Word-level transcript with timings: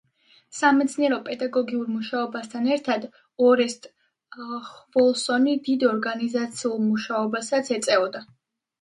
სამეცნიერო-პედაგოგიურ 0.59 1.91
მუშაობასთან 1.97 2.71
ერთად 2.77 3.07
ორესტ 3.51 3.87
ხვოლსონი 4.73 5.57
დიდ 5.71 5.89
ორგანიზაციულ 5.95 6.79
მუშაობასაც 6.91 7.75
ეწეოდა. 7.81 8.29